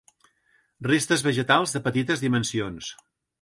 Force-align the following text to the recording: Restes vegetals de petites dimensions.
Restes 0.87 1.23
vegetals 1.27 1.75
de 1.77 1.83
petites 1.89 2.25
dimensions. 2.25 2.91